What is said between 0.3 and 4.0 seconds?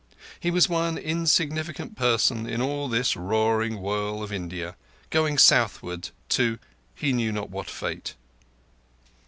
He was one insignificant person in all this roaring